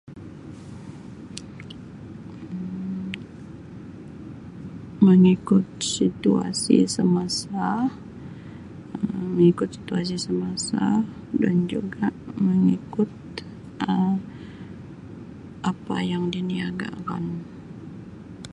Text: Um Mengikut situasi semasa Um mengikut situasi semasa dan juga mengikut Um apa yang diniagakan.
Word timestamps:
Um 2.43 3.13
Mengikut 5.05 5.67
situasi 5.97 6.77
semasa 6.95 7.67
Um 9.05 9.21
mengikut 9.37 9.69
situasi 9.77 10.15
semasa 10.25 10.85
dan 11.41 11.55
juga 11.71 12.07
mengikut 12.45 13.11
Um 13.91 14.15
apa 15.71 15.97
yang 16.11 16.23
diniagakan. 16.35 17.25